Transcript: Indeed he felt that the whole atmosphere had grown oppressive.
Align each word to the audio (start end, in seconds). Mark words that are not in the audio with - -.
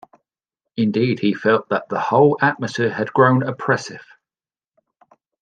Indeed 0.75 1.19
he 1.19 1.31
felt 1.31 1.69
that 1.69 1.87
the 1.89 1.99
whole 1.99 2.35
atmosphere 2.41 2.89
had 2.89 3.13
grown 3.13 3.43
oppressive. 3.43 4.03